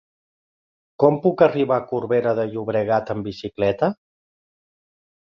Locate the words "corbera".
1.91-2.33